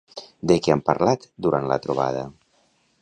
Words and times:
De 0.51 0.55
què 0.67 0.71
han 0.75 0.81
parlat 0.87 1.27
durant 1.47 1.69
la 1.73 1.79
trobada? 1.85 2.25